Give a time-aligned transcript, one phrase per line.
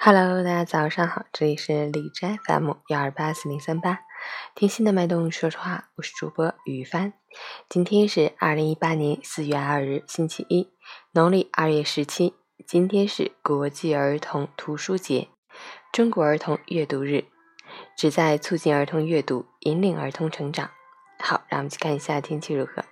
[0.00, 3.98] Hello，大家早上好，这里是理斋 FM 幺二八四零三八，
[4.54, 7.14] 听心的脉动，说实话，我是主播雨帆。
[7.68, 10.70] 今天是二零一八年四月二日，星期一，
[11.10, 12.34] 农历二月十七。
[12.64, 15.30] 今天是国际儿童图书节，
[15.92, 17.24] 中国儿童阅读日，
[17.96, 20.70] 旨在促进儿童阅读，引领儿童成长。
[21.18, 22.84] 好，让我们去看一下天气如何。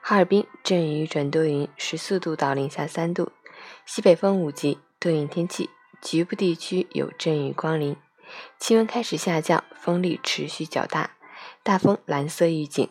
[0.00, 3.30] 哈尔滨阵雨转多云，十四度到零下三度，
[3.84, 5.68] 西北风五级，多云天气。
[6.04, 7.96] 局部地区有阵雨光临，
[8.58, 11.16] 气温开始下降，风力持续较大，
[11.62, 12.86] 大风蓝色预警。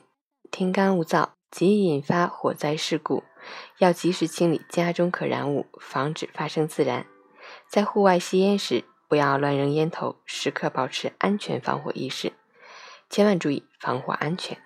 [0.50, 3.24] 天干物燥，极易引发火灾事故，
[3.78, 7.06] 要及时清理家中可燃物，防止发生自燃。
[7.70, 12.34] 在户外吸烟时，不要乱扔烟头，时刻保持安全防火意识，
[13.12, 14.58] 千万注意防火安全。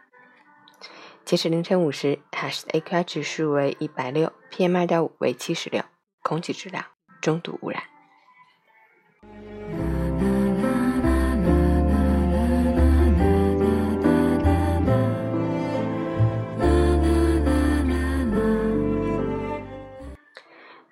[1.25, 5.83] 截止凌晨五时，哈市的 AQI 指数为一百六，PM 二点五为七十六，
[6.23, 6.85] 空气质量
[7.21, 7.83] 中度污染。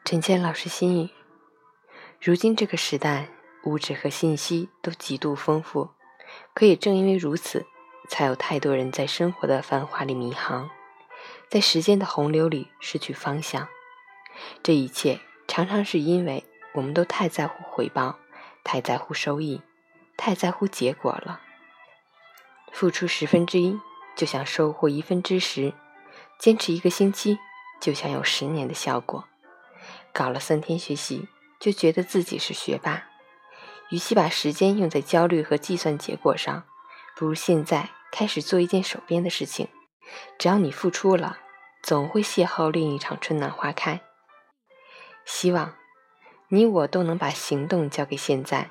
[0.05, 1.09] 陈谦老师心语：
[2.21, 3.27] 如今这个时代，
[3.63, 5.89] 物质和信息都极度丰富，
[6.53, 7.65] 可也正因为如此，
[8.07, 10.69] 才有太多人在生活的繁华里迷航，
[11.49, 13.67] 在时间的洪流里失去方向。
[14.61, 16.45] 这一切常常是因为
[16.75, 18.19] 我们都太在乎回报，
[18.63, 19.63] 太在乎收益，
[20.15, 21.41] 太在乎结果了。
[22.71, 23.79] 付出十分之一，
[24.15, 25.73] 就想收获一分之十；
[26.37, 27.39] 坚持一个星期，
[27.81, 29.27] 就想有十年的效果。
[30.15, 31.27] 搞了三天学习，
[31.59, 33.03] 就觉得自己是学霸。
[33.91, 36.63] 与其把时间用在焦虑和计算结果上，
[37.17, 39.67] 不如现在开始做一件手边的事情。
[40.39, 41.39] 只要你付出了，
[41.83, 43.99] 总会邂逅另一场春暖花开。
[45.25, 45.75] 希望
[46.47, 48.69] 你我都能把行动交给现在，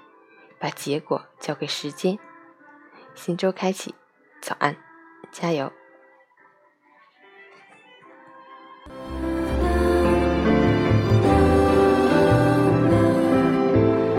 [0.59, 2.19] 把结果交给时间。
[3.15, 3.95] 新周开启，
[4.41, 4.75] 早安，
[5.31, 5.71] 加油！